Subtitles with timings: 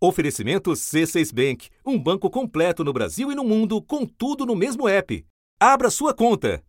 [0.00, 4.88] Oferecimento C6 Bank, um banco completo no Brasil e no mundo, com tudo no mesmo
[4.88, 5.26] app.
[5.58, 6.62] Abra sua conta.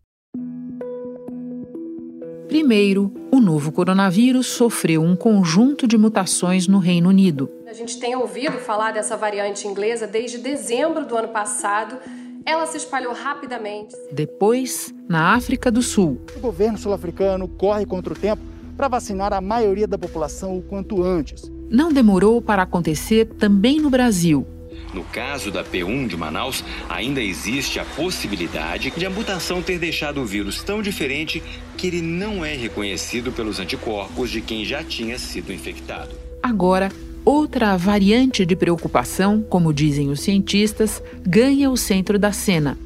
[2.48, 7.48] Primeiro, o novo coronavírus sofreu um conjunto de mutações no Reino Unido.
[7.68, 11.98] A gente tem ouvido falar dessa variante inglesa desde dezembro do ano passado.
[12.44, 13.94] Ela se espalhou rapidamente.
[14.10, 16.20] Depois, na África do Sul.
[16.34, 18.42] O governo sul-africano corre contra o tempo
[18.76, 23.88] para vacinar a maioria da população o quanto antes não demorou para acontecer também no
[23.88, 24.46] Brasil.
[24.92, 30.20] No caso da P1 de Manaus, ainda existe a possibilidade de a mutação ter deixado
[30.20, 31.40] o vírus tão diferente
[31.76, 36.10] que ele não é reconhecido pelos anticorpos de quem já tinha sido infectado.
[36.42, 36.90] Agora,
[37.24, 42.76] outra variante de preocupação, como dizem os cientistas, ganha o centro da cena: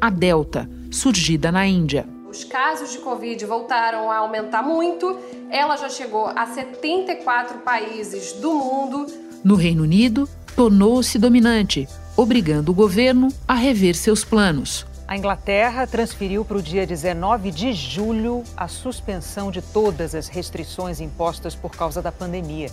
[0.00, 2.06] a Delta, surgida na Índia.
[2.30, 5.18] Os casos de Covid voltaram a aumentar muito.
[5.50, 9.04] Ela já chegou a 74 países do mundo.
[9.42, 14.86] No Reino Unido, tornou-se dominante, obrigando o governo a rever seus planos.
[15.08, 21.00] A Inglaterra transferiu para o dia 19 de julho a suspensão de todas as restrições
[21.00, 22.70] impostas por causa da pandemia.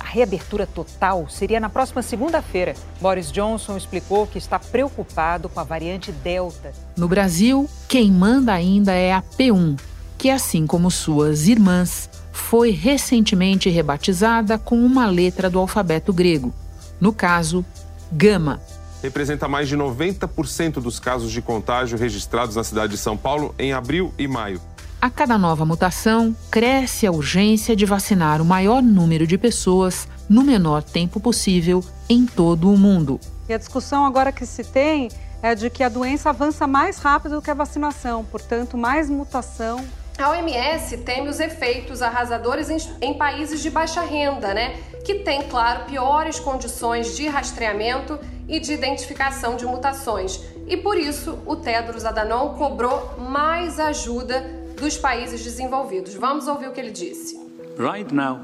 [0.00, 2.74] A reabertura total seria na próxima segunda-feira.
[3.00, 6.72] Boris Johnson explicou que está preocupado com a variante Delta.
[6.96, 9.78] No Brasil, quem manda ainda é a P1,
[10.16, 16.52] que, assim como suas irmãs, foi recentemente rebatizada com uma letra do alfabeto grego.
[16.98, 17.64] No caso,
[18.10, 18.60] Gama.
[19.02, 23.72] Representa mais de 90% dos casos de contágio registrados na cidade de São Paulo em
[23.72, 24.60] abril e maio.
[25.02, 30.44] A cada nova mutação, cresce a urgência de vacinar o maior número de pessoas no
[30.44, 33.18] menor tempo possível em todo o mundo.
[33.48, 35.08] E a discussão agora que se tem
[35.42, 39.82] é de que a doença avança mais rápido do que a vacinação, portanto, mais mutação.
[40.18, 44.76] A OMS teme os efeitos arrasadores em, em países de baixa renda, né?
[45.02, 50.42] Que tem, claro, piores condições de rastreamento e de identificação de mutações.
[50.66, 56.14] E por isso, o Tedros Adhanom cobrou mais ajuda dos países desenvolvidos.
[56.14, 57.38] Vamos ouvir o que ele disse.
[57.78, 58.40] Right now,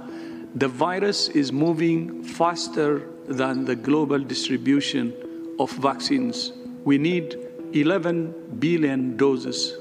[0.56, 5.12] the virus is moving faster than the global distribution
[5.58, 6.52] of vaccines.
[6.84, 7.38] We need
[7.72, 9.75] 11 billion doses.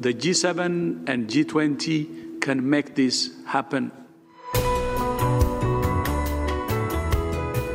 [0.00, 3.92] The G7 and G20 can make this happen.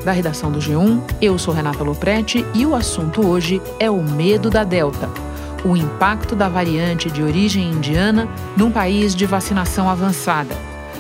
[0.04, 4.50] Da redação do G1, eu sou Renata Loprete e o assunto hoje é o medo
[4.50, 5.29] da Delta
[5.64, 10.56] o impacto da variante de origem indiana num país de vacinação avançada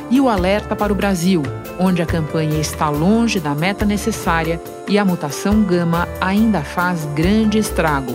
[0.09, 1.43] e o alerta para o Brasil,
[1.77, 7.57] onde a campanha está longe da meta necessária e a mutação gama ainda faz grande
[7.57, 8.13] estrago.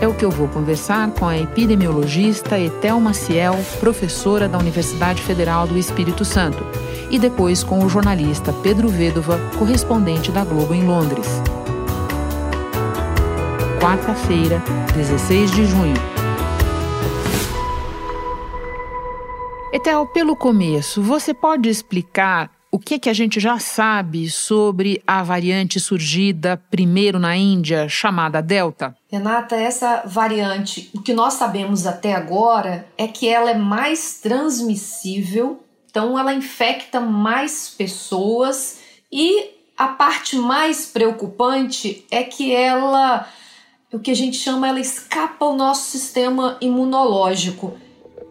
[0.00, 5.66] É o que eu vou conversar com a epidemiologista Etel Maciel, professora da Universidade Federal
[5.66, 6.64] do Espírito Santo,
[7.10, 11.42] e depois com o jornalista Pedro Vedova, correspondente da Globo em Londres
[13.80, 14.62] quarta-feira,
[14.94, 15.94] 16 de junho.
[19.72, 25.22] Etel, pelo começo, você pode explicar o que, que a gente já sabe sobre a
[25.22, 28.94] variante surgida primeiro na Índia, chamada Delta?
[29.10, 35.64] Renata, essa variante, o que nós sabemos até agora é que ela é mais transmissível,
[35.90, 38.78] então ela infecta mais pessoas
[39.10, 43.26] e a parte mais preocupante é que ela
[43.92, 47.74] o que a gente chama, ela escapa ao nosso sistema imunológico.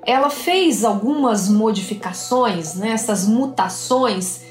[0.05, 4.41] Ela fez algumas modificações, né, essas mutações,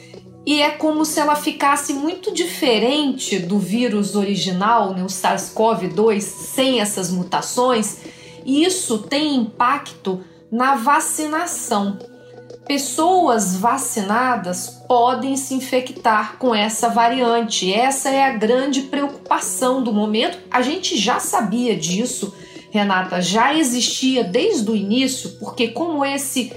[0.44, 6.80] e é como se ela ficasse muito diferente do vírus original, né, o SARS-CoV-2, sem
[6.80, 7.98] essas mutações,
[8.44, 10.20] e isso tem impacto
[10.50, 11.98] na vacinação
[12.68, 17.72] pessoas vacinadas podem se infectar com essa variante.
[17.72, 20.38] Essa é a grande preocupação do momento.
[20.50, 22.34] A gente já sabia disso,
[22.70, 26.52] Renata, já existia desde o início, porque como esse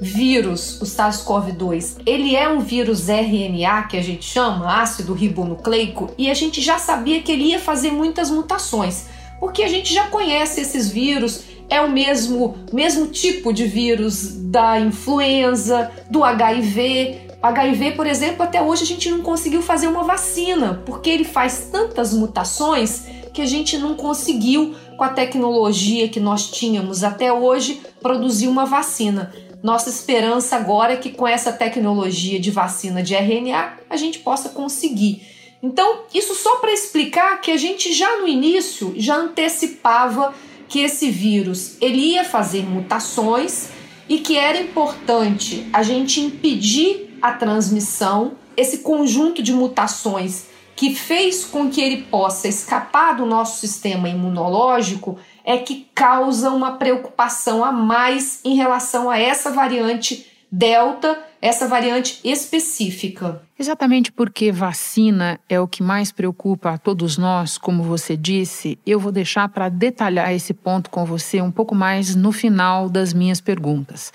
[0.00, 6.30] vírus, o SARS-CoV-2, ele é um vírus RNA que a gente chama, ácido ribonucleico, e
[6.30, 9.06] a gente já sabia que ele ia fazer muitas mutações,
[9.40, 14.78] porque a gente já conhece esses vírus, é o mesmo, mesmo tipo de vírus da
[14.78, 17.26] influenza, do HIV.
[17.42, 21.68] HIV, por exemplo, até hoje a gente não conseguiu fazer uma vacina, porque ele faz
[21.70, 27.82] tantas mutações que a gente não conseguiu, com a tecnologia que nós tínhamos até hoje,
[28.00, 29.32] produzir uma vacina.
[29.62, 34.48] Nossa esperança agora é que com essa tecnologia de vacina de RNA a gente possa
[34.48, 35.22] conseguir.
[35.62, 40.32] Então, isso só para explicar que a gente já no início já antecipava
[40.68, 43.68] que esse vírus ele ia fazer mutações
[44.08, 51.44] e que era importante a gente impedir a transmissão esse conjunto de mutações que fez
[51.44, 57.72] com que ele possa escapar do nosso sistema imunológico é que causa uma preocupação a
[57.72, 63.42] mais em relação a essa variante Delta, essa variante específica.
[63.58, 69.00] Exatamente porque vacina é o que mais preocupa a todos nós, como você disse, eu
[69.00, 73.40] vou deixar para detalhar esse ponto com você um pouco mais no final das minhas
[73.40, 74.12] perguntas.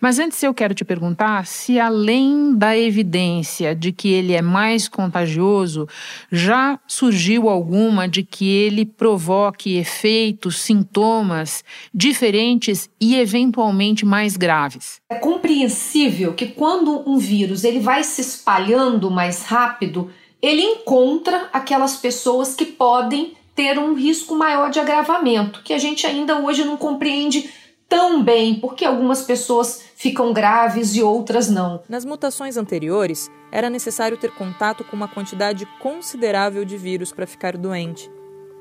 [0.00, 4.86] Mas antes eu quero te perguntar se, além da evidência de que ele é mais
[4.86, 5.88] contagioso,
[6.30, 15.00] já surgiu alguma de que ele provoque efeitos, sintomas diferentes e eventualmente mais graves.
[15.10, 21.98] É compreensível que quando um vírus ele vai se espalhando mais rápido, ele encontra aquelas
[21.98, 26.78] pessoas que podem ter um risco maior de agravamento, que a gente ainda hoje não
[26.78, 27.50] compreende
[27.86, 31.82] tão bem, porque algumas pessoas ficam graves e outras não.
[31.86, 37.58] Nas mutações anteriores, era necessário ter contato com uma quantidade considerável de vírus para ficar
[37.58, 38.10] doente.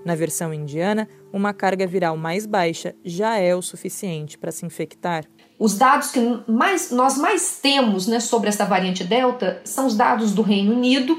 [0.03, 5.23] Na versão indiana, uma carga viral mais baixa já é o suficiente para se infectar.
[5.63, 10.33] Os dados que mais, nós mais temos né, sobre essa variante Delta são os dados
[10.33, 11.17] do Reino Unido,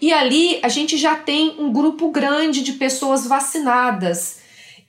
[0.00, 4.40] e ali a gente já tem um grupo grande de pessoas vacinadas.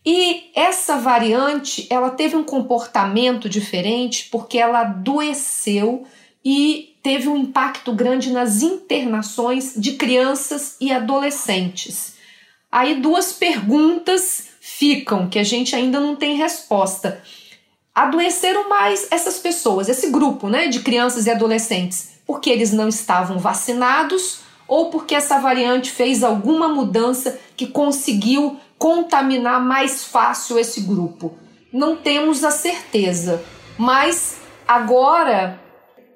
[0.03, 6.03] E essa variante, ela teve um comportamento diferente porque ela adoeceu
[6.43, 12.15] e teve um impacto grande nas internações de crianças e adolescentes.
[12.71, 17.21] Aí duas perguntas ficam que a gente ainda não tem resposta
[17.97, 23.39] adoeceram mais essas pessoas, esse grupo né, de crianças e adolescentes, porque eles não estavam
[23.39, 31.33] vacinados ou porque essa variante fez alguma mudança que conseguiu contaminar mais fácil esse grupo.
[31.73, 33.43] Não temos a certeza,
[33.79, 35.59] mas agora,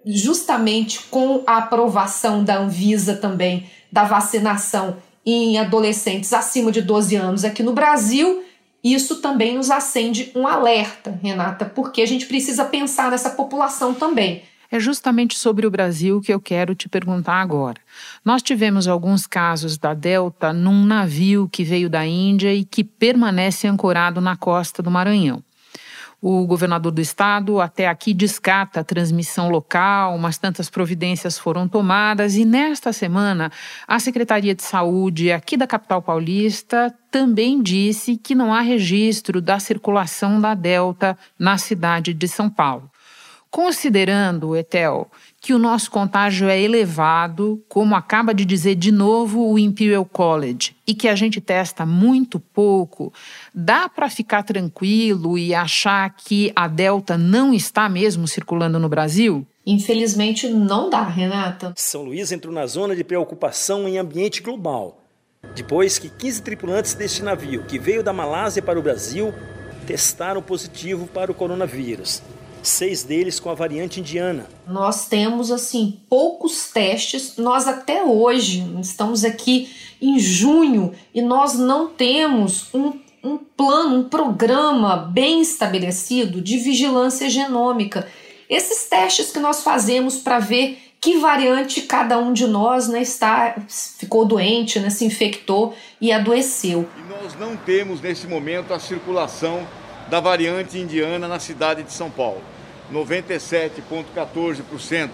[0.06, 7.44] justamente com a aprovação da Anvisa também da vacinação em adolescentes acima de 12 anos
[7.44, 8.44] aqui no Brasil,
[8.84, 14.44] isso também nos acende um alerta, Renata, porque a gente precisa pensar nessa população também.
[14.72, 17.78] É justamente sobre o Brasil que eu quero te perguntar agora.
[18.24, 23.68] Nós tivemos alguns casos da Delta num navio que veio da Índia e que permanece
[23.68, 25.44] ancorado na costa do Maranhão.
[26.24, 32.36] O governador do estado até aqui descarta a transmissão local, mas tantas providências foram tomadas
[32.36, 33.52] e nesta semana
[33.88, 39.58] a Secretaria de Saúde aqui da capital paulista também disse que não há registro da
[39.58, 42.92] circulação da Delta na cidade de São Paulo.
[43.50, 45.10] Considerando, Etel,
[45.42, 50.76] que o nosso contágio é elevado, como acaba de dizer de novo o Imperial College,
[50.86, 53.12] e que a gente testa muito pouco,
[53.52, 59.46] dá para ficar tranquilo e achar que a Delta não está mesmo circulando no Brasil?
[59.66, 61.74] Infelizmente não dá, Renata.
[61.76, 65.02] São Luís entrou na zona de preocupação em ambiente global,
[65.56, 69.34] depois que 15 tripulantes deste navio, que veio da Malásia para o Brasil,
[69.88, 72.22] testaram positivo para o coronavírus
[72.68, 74.48] seis deles com a variante indiana.
[74.68, 77.38] Nós temos assim poucos testes.
[77.38, 79.70] Nós até hoje estamos aqui
[80.02, 82.94] em junho e nós não temos um,
[83.24, 88.08] um plano, um programa bem estabelecido de vigilância genômica.
[88.50, 93.56] Esses testes que nós fazemos para ver que variante cada um de nós né, está,
[93.98, 96.88] ficou doente, né, se infectou e adoeceu.
[96.96, 99.66] E nós não temos nesse momento a circulação
[100.10, 102.42] da variante indiana na cidade de São Paulo.
[102.94, 105.10] 97,14%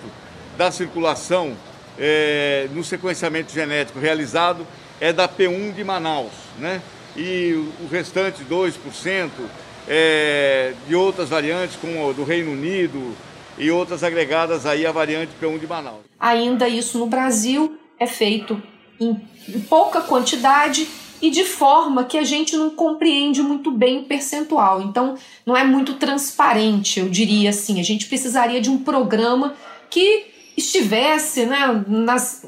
[0.58, 1.56] da circulação
[1.98, 4.68] é, no sequenciamento genético realizado
[5.00, 6.82] é da P1 de Manaus, né?
[7.16, 9.30] E o restante 2%
[9.88, 13.16] é de outras variantes, como do Reino Unido
[13.58, 16.02] e outras agregadas aí à variante P1 de Manaus.
[16.20, 18.62] Ainda isso no Brasil é feito
[19.00, 19.16] em
[19.70, 20.88] pouca quantidade
[21.22, 24.82] e de forma que a gente não compreende muito bem o percentual.
[24.82, 27.80] Então, não é muito transparente, eu diria assim.
[27.80, 29.56] A gente precisaria de um programa
[29.90, 32.46] que estivesse né, nas,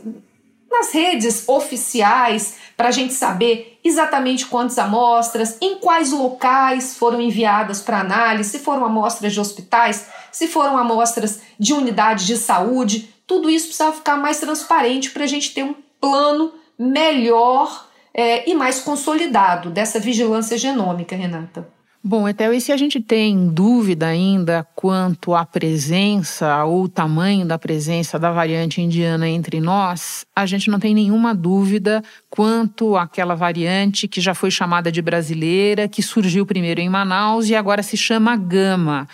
[0.70, 7.82] nas redes oficiais para a gente saber exatamente quantas amostras, em quais locais foram enviadas
[7.82, 13.14] para análise, se foram amostras de hospitais, se foram amostras de unidades de saúde.
[13.28, 18.56] Tudo isso precisa ficar mais transparente para a gente ter um plano melhor é, e
[18.56, 21.80] mais consolidado dessa vigilância genômica, Renata.
[22.02, 27.60] Bom, Etel, e se a gente tem dúvida ainda quanto à presença ou tamanho da
[27.60, 34.08] presença da variante indiana entre nós, a gente não tem nenhuma dúvida quanto àquela variante
[34.08, 38.38] que já foi chamada de brasileira, que surgiu primeiro em Manaus e agora se chama
[38.38, 39.06] Gama.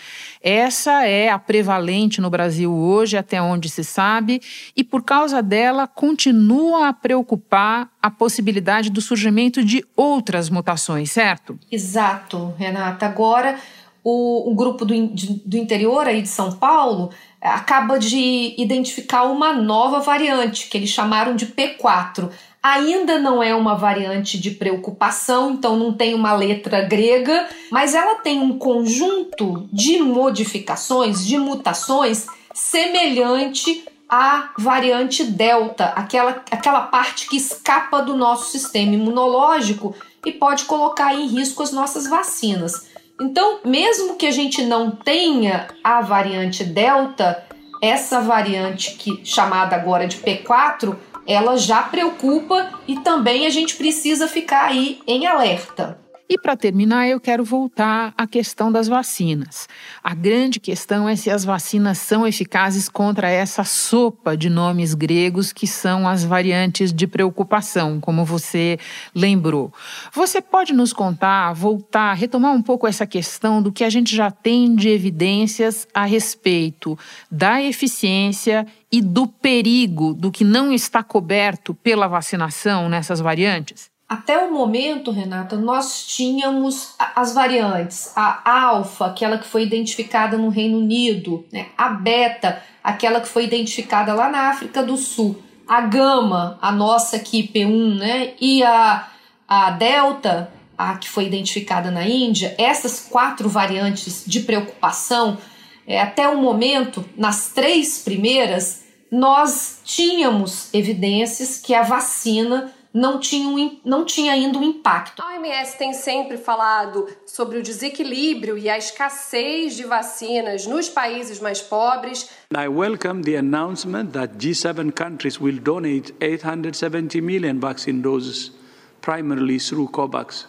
[0.47, 4.39] Essa é a prevalente no Brasil hoje, até onde se sabe,
[4.77, 11.57] e por causa dela continua a preocupar a possibilidade do surgimento de outras mutações, certo?
[11.71, 13.07] Exato, Renata.
[13.07, 13.57] Agora,
[14.03, 17.09] o, o grupo do, do interior aí de São Paulo
[17.41, 22.29] acaba de identificar uma nova variante, que eles chamaram de P4.
[22.65, 28.15] Ainda não é uma variante de preocupação, então não tem uma letra grega, mas ela
[28.15, 37.37] tem um conjunto de modificações, de mutações semelhante à variante Delta, aquela, aquela parte que
[37.37, 39.95] escapa do nosso sistema imunológico
[40.25, 42.87] e pode colocar em risco as nossas vacinas.
[43.21, 47.45] Então, mesmo que a gente não tenha a variante Delta,
[47.79, 50.95] essa variante que chamada agora de P4,
[51.27, 56.04] ela já preocupa e também a gente precisa ficar aí em alerta.
[56.27, 59.69] E para terminar, eu quero voltar à questão das vacinas.
[60.03, 65.53] A grande questão é se as vacinas são eficazes contra essa sopa de nomes gregos
[65.53, 68.79] que são as variantes de preocupação, como você
[69.13, 69.71] lembrou.
[70.13, 74.31] Você pode nos contar, voltar, retomar um pouco essa questão do que a gente já
[74.31, 76.97] tem de evidências a respeito
[77.29, 83.94] da eficiência e do perigo do que não está coberto pela vacinação nessas variantes?
[84.07, 90.49] Até o momento, Renata, nós tínhamos as variantes, a alfa, aquela que foi identificada no
[90.49, 91.69] Reino Unido, né?
[91.75, 97.15] a beta, aquela que foi identificada lá na África do Sul, a gama, a nossa
[97.15, 98.33] aqui P1, né?
[98.39, 99.07] e a,
[99.47, 105.39] a delta, a que foi identificada na Índia, essas quatro variantes de preocupação,
[105.87, 113.49] é, até o momento, nas três primeiras, nós tínhamos evidências que a vacina não tinha,
[113.49, 115.21] um, não tinha ainda um impacto.
[115.21, 121.41] A OMS tem sempre falado sobre o desequilíbrio e a escassez de vacinas nos países
[121.41, 122.29] mais pobres.
[122.55, 128.53] I welcome the announcement that G7 countries will donate 870 million vaccine doses,
[129.01, 130.47] primarily through COVAX.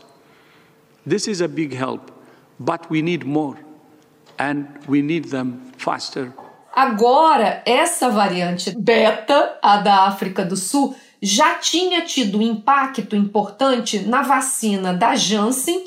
[1.05, 2.13] This is a big help,
[2.61, 3.57] but we need more,
[4.39, 6.33] and we need them faster.
[6.77, 10.95] Agora, essa variante beta, a da África do Sul,
[11.27, 15.83] já tinha tido impacto importante na vacina da Janssen,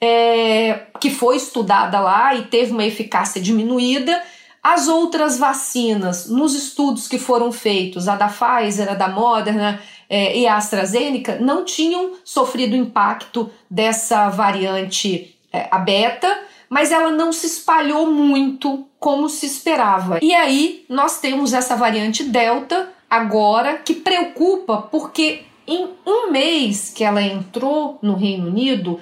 [0.00, 4.22] é, que foi estudada lá e teve uma eficácia diminuída.
[4.62, 10.38] As outras vacinas, nos estudos que foram feitos, a da Pfizer, a da Moderna é,
[10.38, 16.32] e a AstraZeneca, não tinham sofrido impacto dessa variante é, a beta,
[16.68, 20.20] mas ela não se espalhou muito como se esperava.
[20.22, 27.02] E aí nós temos essa variante Delta agora que preocupa porque em um mês que
[27.02, 29.00] ela entrou no Reino Unido,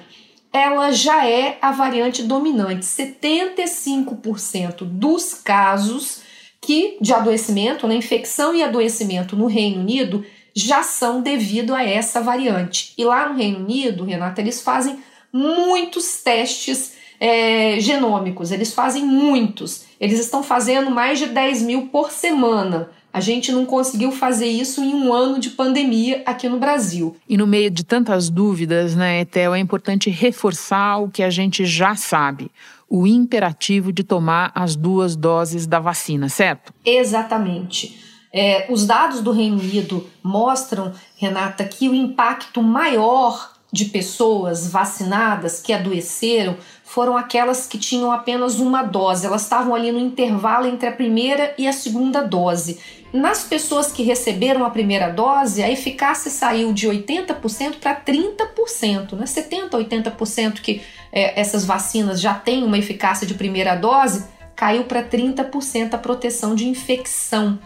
[0.51, 2.85] ela já é a variante dominante.
[2.85, 6.21] 75% dos casos
[6.61, 12.21] que de adoecimento, né, infecção e adoecimento no Reino Unido já são devido a essa
[12.21, 12.93] variante.
[12.97, 14.97] E lá no Reino Unido, Renata, eles fazem
[15.31, 19.85] muitos testes é, genômicos, eles fazem muitos.
[19.99, 24.83] Eles estão fazendo mais de 10 mil por semana a gente não conseguiu fazer isso
[24.83, 27.15] em um ano de pandemia aqui no Brasil.
[27.29, 31.65] E no meio de tantas dúvidas, né, Etel, é importante reforçar o que a gente
[31.65, 32.51] já sabe
[32.89, 36.73] o imperativo de tomar as duas doses da vacina, certo?
[36.85, 37.97] Exatamente.
[38.33, 45.61] É, os dados do Reino Unido mostram, Renata, que o impacto maior de pessoas vacinadas
[45.61, 46.57] que adoeceram
[46.95, 49.25] foram aquelas que tinham apenas uma dose.
[49.25, 52.79] Elas estavam ali no intervalo entre a primeira e a segunda dose.
[53.11, 59.25] Nas pessoas que receberam a primeira dose, a eficácia saiu de 80% para 30%, né?
[59.25, 64.25] 70%, 80% que é, essas vacinas já têm uma eficácia de primeira dose,
[64.55, 67.59] caiu para 30% a proteção de infecção.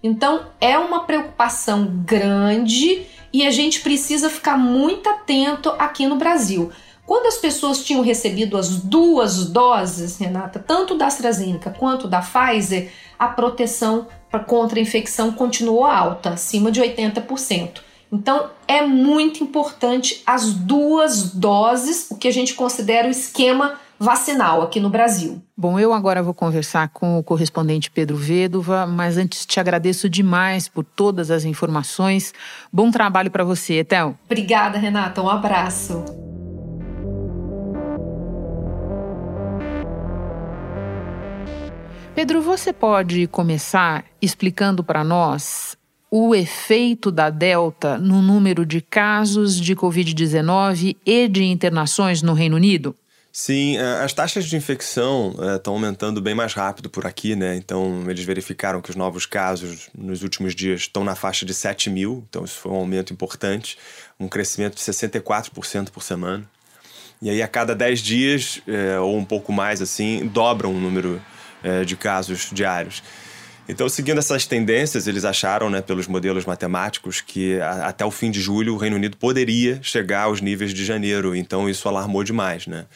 [0.00, 6.70] Então é uma preocupação grande e a gente precisa ficar muito atento aqui no Brasil.
[7.06, 12.90] Quando as pessoas tinham recebido as duas doses, Renata, tanto da AstraZeneca quanto da Pfizer,
[13.16, 14.08] a proteção
[14.46, 17.80] contra a infecção continuou alta, acima de 80%.
[18.12, 24.60] Então é muito importante as duas doses, o que a gente considera o esquema vacinal
[24.62, 25.40] aqui no Brasil.
[25.56, 30.68] Bom, eu agora vou conversar com o correspondente Pedro Vedova, mas antes te agradeço demais
[30.68, 32.34] por todas as informações.
[32.72, 34.16] Bom trabalho para você, Etel.
[34.26, 35.22] Obrigada, Renata.
[35.22, 36.25] Um abraço.
[42.16, 45.76] Pedro, você pode começar explicando para nós
[46.10, 52.56] o efeito da Delta no número de casos de Covid-19 e de internações no Reino
[52.56, 52.96] Unido?
[53.30, 57.54] Sim, é, as taxas de infecção estão é, aumentando bem mais rápido por aqui, né?
[57.54, 61.90] Então, eles verificaram que os novos casos nos últimos dias estão na faixa de 7
[61.90, 63.76] mil, então isso foi um aumento importante,
[64.18, 66.48] um crescimento de 64% por semana.
[67.20, 71.20] E aí, a cada 10 dias, é, ou um pouco mais assim, dobram o número
[71.66, 73.02] é, de casos diários.
[73.68, 78.30] Então, seguindo essas tendências, eles acharam, né, pelos modelos matemáticos, que a, até o fim
[78.30, 81.34] de julho o Reino Unido poderia chegar aos níveis de janeiro.
[81.34, 82.86] Então, isso alarmou demais, né?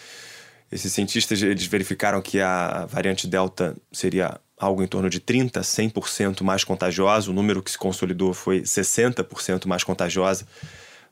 [0.70, 6.42] Esses cientistas eles verificaram que a variante Delta seria algo em torno de 30, 100%
[6.42, 7.28] mais contagiosa.
[7.28, 10.46] O número que se consolidou foi 60% mais contagiosa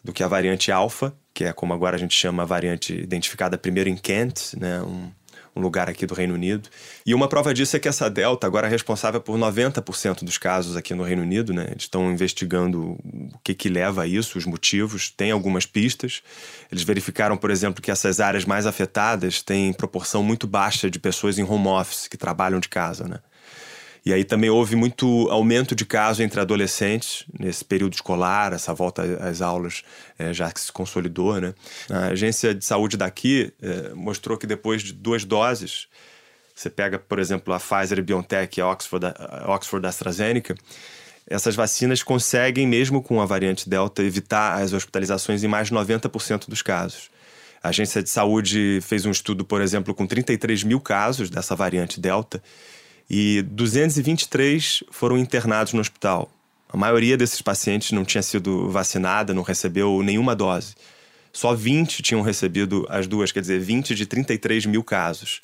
[0.05, 3.59] do que a variante Alpha, que é como agora a gente chama a variante identificada
[3.59, 4.81] primeiro em Kent, né?
[4.81, 5.11] Um,
[5.59, 6.69] um lugar aqui do Reino Unido.
[7.05, 10.77] E uma prova disso é que essa Delta agora é responsável por 90% dos casos
[10.77, 11.67] aqui no Reino Unido, né?
[11.71, 16.23] Eles estão investigando o que, que leva a isso, os motivos, tem algumas pistas.
[16.71, 21.39] Eles verificaram, por exemplo, que essas áreas mais afetadas têm proporção muito baixa de pessoas
[21.39, 23.19] em home office, que trabalham de casa, né?
[24.09, 29.03] E aí também houve muito aumento de casos entre adolescentes nesse período escolar, essa volta
[29.03, 29.83] às aulas
[30.19, 31.39] é, já que se consolidou.
[31.39, 31.53] Né?
[31.91, 35.89] A agência de saúde daqui é, mostrou que depois de duas doses,
[36.55, 40.55] você pega, por exemplo, a Pfizer BioNTech e a Oxford, a Oxford AstraZeneca,
[41.27, 46.49] essas vacinas conseguem, mesmo com a variante Delta, evitar as hospitalizações em mais de 90%
[46.49, 47.11] dos casos.
[47.63, 52.01] A agência de saúde fez um estudo, por exemplo, com 33 mil casos dessa variante
[52.01, 52.43] Delta
[53.09, 56.31] e 223 foram internados no hospital.
[56.69, 60.75] A maioria desses pacientes não tinha sido vacinada, não recebeu nenhuma dose.
[61.33, 65.41] Só 20 tinham recebido as duas, quer dizer, 20 de 33 mil casos.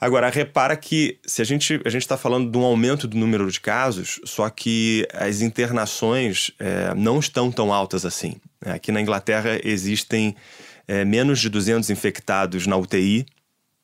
[0.00, 3.60] Agora, repara que se a gente a está falando de um aumento do número de
[3.60, 8.36] casos, só que as internações é, não estão tão altas assim.
[8.66, 10.34] Aqui na Inglaterra existem
[10.88, 13.24] é, menos de 200 infectados na UTI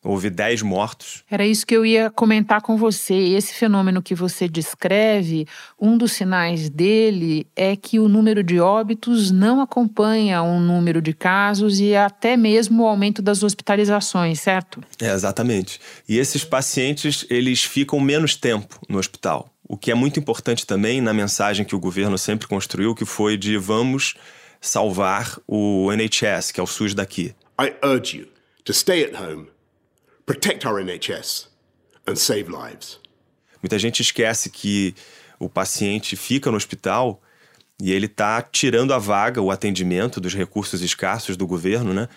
[0.02, 1.23] Houve 10 mortos.
[1.30, 3.14] Era isso que eu ia comentar com você.
[3.14, 5.47] Esse fenômeno que você descreve,
[5.78, 11.02] um dos sinais dele é que o número de óbitos não acompanha o um número
[11.02, 14.83] de casos e até mesmo o aumento das hospitalizações, certo?
[14.98, 15.79] É, exatamente.
[16.09, 19.53] E esses pacientes, eles ficam menos tempo no hospital.
[19.68, 23.37] O que é muito importante também na mensagem que o governo sempre construiu, que foi
[23.37, 24.14] de vamos
[24.62, 27.35] salvar o NHS, que é o SUS daqui.
[27.61, 28.29] I urge you
[28.64, 29.46] to stay at home
[30.31, 31.49] protect our NHS
[32.07, 33.01] and save lives.
[33.61, 34.95] Muita gente esquece que
[35.40, 37.21] o paciente fica no hospital
[37.83, 42.09] e ele está tirando a vaga, o atendimento dos recursos escassos do governo, né?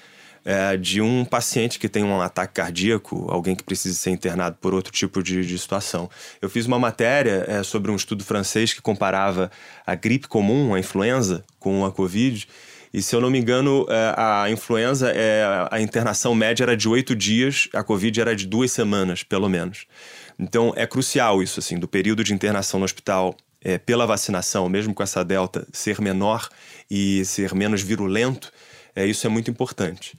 [0.45, 4.76] É, de um paciente que tem um ataque cardíaco, alguém que precisa ser internado por
[4.76, 6.08] outro tipo de, de situação.
[6.39, 9.49] Eu fiz uma matéria é, sobre um estudo francês que comparava
[9.88, 12.47] a gripe comum, a influenza, com a Covid,
[12.93, 16.88] e se eu não me engano, é, a influenza, é, a internação média era de
[16.88, 19.88] oito dias, a Covid era de duas semanas, pelo menos.
[20.38, 24.93] Então é crucial isso, assim, do período de internação no hospital é, pela vacinação, mesmo
[24.93, 26.49] com essa delta, ser menor
[26.91, 28.51] e ser menos virulento,
[28.95, 30.15] é, isso é muito importante.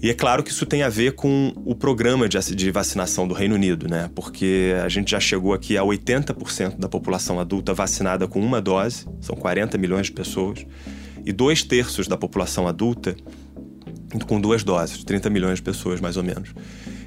[0.00, 3.34] E é claro que isso tem a ver com o programa de, de vacinação do
[3.34, 4.08] Reino Unido, né?
[4.14, 9.06] Porque a gente já chegou aqui a 80% da população adulta vacinada com uma dose,
[9.20, 10.64] são 40 milhões de pessoas
[11.28, 13.14] e dois terços da população adulta
[14.26, 16.54] com duas doses, 30 milhões de pessoas mais ou menos.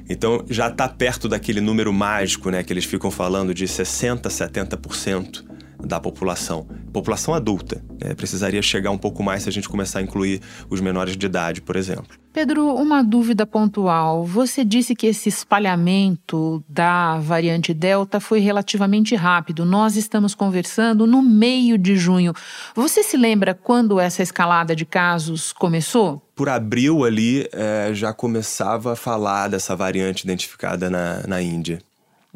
[0.08, 5.44] Então já está perto daquele número mágico, né, que eles ficam falando de 60, 70%
[5.86, 7.84] da população, população adulta.
[8.02, 8.13] Né?
[8.13, 11.62] Precisaria chegar um pouco mais se a gente começar a incluir os menores de idade,
[11.62, 12.22] por exemplo.
[12.34, 14.24] Pedro, uma dúvida pontual.
[14.26, 19.65] Você disse que esse espalhamento da variante Delta foi relativamente rápido.
[19.65, 22.34] Nós estamos conversando no meio de junho.
[22.74, 26.22] Você se lembra quando essa escalada de casos começou?
[26.34, 31.80] Por abril ali é, já começava a falar dessa variante identificada na, na Índia.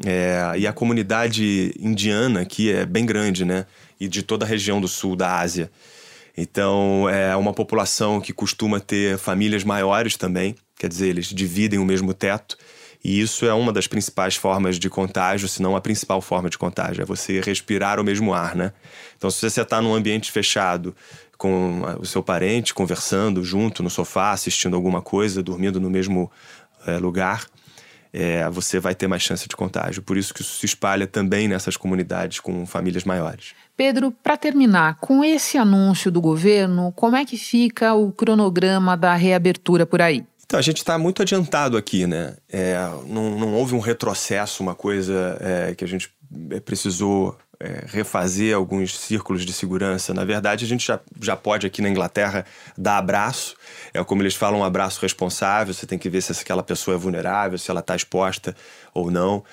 [0.04, 3.66] É, e a comunidade indiana aqui é bem grande, né?
[3.98, 5.70] E de toda a região do sul da Ásia.
[6.36, 11.84] Então, é uma população que costuma ter famílias maiores também, quer dizer, eles dividem o
[11.84, 12.58] mesmo teto.
[13.02, 16.58] E isso é uma das principais formas de contágio, se não a principal forma de
[16.58, 18.72] contágio, é você respirar o mesmo ar, né?
[19.16, 20.94] Então, se você está num ambiente fechado
[21.38, 26.30] com o seu parente, conversando junto no sofá, assistindo alguma coisa, dormindo no mesmo
[26.86, 27.46] é, lugar,
[28.16, 30.02] é, você vai ter mais chance de contágio.
[30.02, 33.54] Por isso que isso se espalha também nessas comunidades com famílias maiores.
[33.76, 39.14] Pedro, para terminar, com esse anúncio do governo, como é que fica o cronograma da
[39.14, 40.24] reabertura por aí?
[40.46, 42.36] Então, a gente está muito adiantado aqui, né?
[42.48, 42.76] É,
[43.06, 46.10] não, não, houve um retrocesso, uma coisa é, que a gente
[46.64, 50.12] precisou é, refazer alguns círculos de segurança.
[50.12, 52.44] Na verdade, a gente já, já pode aqui na Inglaterra
[52.76, 53.56] dar abraço.
[53.92, 55.72] É como eles falam, um abraço responsável.
[55.72, 58.54] Você tem que ver se aquela pessoa é vulnerável, se ela está exposta
[58.92, 59.44] ou não.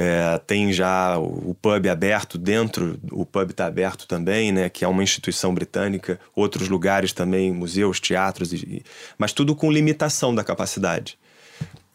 [0.00, 4.88] É, tem já o, pub aberto dentro, o pub está aberto também, né, que é
[4.88, 6.20] uma instituição britânica.
[6.36, 8.84] Outros lugares também, museus, teatros, e,
[9.18, 11.18] mas tudo com limitação da capacidade.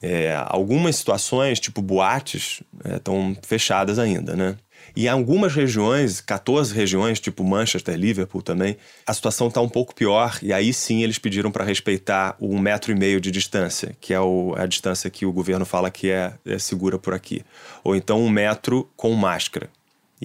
[0.02, 4.58] É, algumas situações, tipo boates, estão é, fechadas ainda, né?
[4.96, 8.78] E algumas regiões, 14 regiões, tipo Manchester, Liverpool também,
[9.08, 10.38] a situação está um pouco pior.
[10.42, 14.20] E aí sim eles pediram para respeitar um metro e meio de distância, que é
[14.20, 17.44] o, a distância que o governo fala que é, é segura por aqui.
[17.84, 19.70] Ou então um metro com máscara.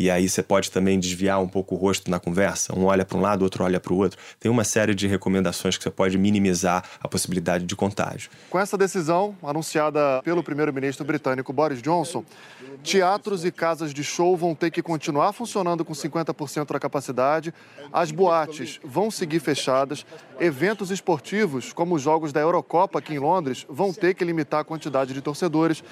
[0.01, 2.73] E aí você pode também desviar um pouco o rosto na conversa.
[2.73, 4.17] Um olha para um lado, outro olha para o outro.
[4.39, 8.31] Tem uma série de recomendações que você pode minimizar a possibilidade de contágio.
[8.49, 12.25] Com essa decisão anunciada pelo primeiro-ministro britânico Boris Johnson,
[12.85, 17.53] teatros e casas de show vão ter que continuar funcionando com 50% da capacidade,
[17.93, 20.07] as boates vão seguir fechadas,
[20.39, 24.65] eventos esportivos, como os jogos da Eurocopa aqui em Londres, vão ter que limitar a
[24.65, 25.83] quantidade de torcedores.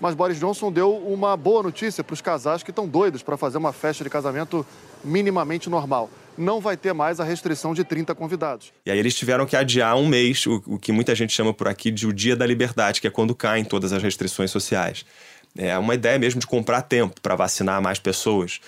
[0.00, 3.58] Mas Boris Johnson deu uma boa notícia para os casais que estão doidos para fazer
[3.58, 4.64] uma festa de casamento
[5.04, 6.08] minimamente normal.
[6.36, 8.72] Não vai ter mais a restrição de 30 convidados.
[8.86, 11.66] E aí eles tiveram que adiar um mês, o, o que muita gente chama por
[11.66, 15.04] aqui de o Dia da Liberdade, que é quando caem todas as restrições sociais.
[15.56, 18.60] É uma ideia mesmo de comprar tempo para vacinar mais pessoas.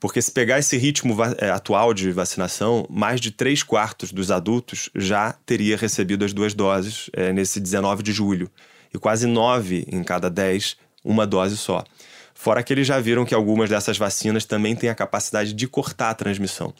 [0.00, 4.90] Porque se pegar esse ritmo é, atual de vacinação, mais de 3 quartos dos adultos
[4.94, 8.50] já teria recebido as duas doses é, nesse 19 de julho
[8.94, 11.84] e quase 9 em cada 10 uma dose só.
[12.32, 16.10] Fora que eles já viram que algumas dessas vacinas também têm a capacidade de cortar
[16.10, 16.72] a transmissão.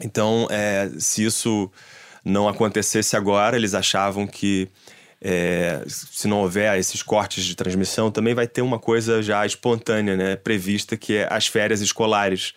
[0.00, 1.70] Então, é, se isso
[2.24, 4.68] não acontecesse agora, eles achavam que
[5.20, 10.16] é, se não houver esses cortes de transmissão, também vai ter uma coisa já espontânea,
[10.16, 12.54] né, prevista, que é as férias escolares.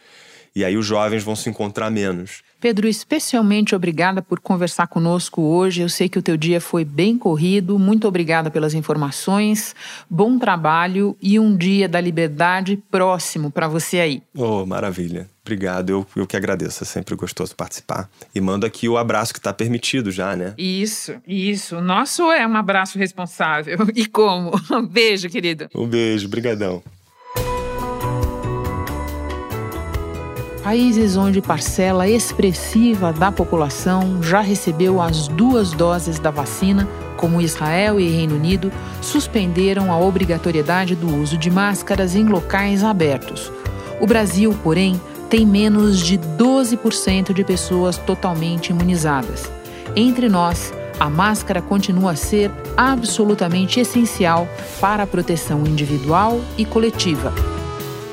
[0.56, 2.44] E aí os jovens vão se encontrar menos.
[2.64, 5.82] Pedro, especialmente obrigada por conversar conosco hoje.
[5.82, 7.78] Eu sei que o teu dia foi bem corrido.
[7.78, 9.76] Muito obrigada pelas informações.
[10.10, 14.24] Bom trabalho e um dia da liberdade próximo para você aí.
[14.34, 15.30] Oh, maravilha.
[15.42, 18.10] Obrigado, eu, eu que agradeço, é sempre gostoso participar.
[18.34, 20.54] E mando aqui o abraço que está permitido já, né?
[20.58, 21.76] Isso, isso.
[21.76, 23.80] O nosso é um abraço responsável.
[23.94, 24.54] E como?
[24.72, 25.68] Um beijo, querido.
[25.76, 26.82] Um beijo, brigadão.
[30.64, 38.00] Países onde parcela expressiva da população já recebeu as duas doses da vacina, como Israel
[38.00, 38.72] e Reino Unido,
[39.02, 43.52] suspenderam a obrigatoriedade do uso de máscaras em locais abertos.
[44.00, 45.00] O Brasil, porém,
[45.30, 49.52] tem menos de 12% de pessoas totalmente imunizadas.
[49.98, 54.48] Entre nós, a máscara continua a ser absolutamente essencial
[54.80, 57.53] para a proteção individual e coletiva.